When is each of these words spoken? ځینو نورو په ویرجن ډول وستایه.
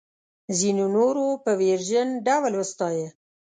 ځینو 0.59 0.85
نورو 0.95 1.25
په 1.43 1.51
ویرجن 1.61 2.07
ډول 2.27 2.53
وستایه. 2.57 3.07